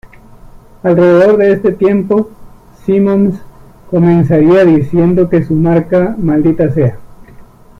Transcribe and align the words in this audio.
Alrededor 0.81 1.37
de 1.37 1.51
este 1.51 1.73
tiempo, 1.73 2.31
Simmons 2.87 3.35
comenzaría 3.91 4.65
diciendo 4.65 5.29
que 5.29 5.45
su 5.45 5.53
marca 5.53 6.15
"¡Maldita 6.17 6.73
sea! 6.73 6.97